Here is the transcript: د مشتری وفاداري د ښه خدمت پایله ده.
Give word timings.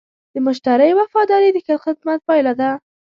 د 0.33 0.35
مشتری 0.47 0.91
وفاداري 0.99 1.49
د 1.53 1.57
ښه 1.65 1.75
خدمت 1.85 2.19
پایله 2.27 2.53
ده. 2.59 2.71